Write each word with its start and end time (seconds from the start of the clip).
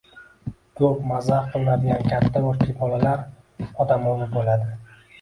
Ko‘p 0.79 1.03
mazax 1.11 1.51
qilinadigan 1.51 2.09
katta 2.15 2.45
yoshli 2.49 2.77
bolalar 2.83 3.25
odamovi 3.87 4.35
bo'ladi. 4.37 4.79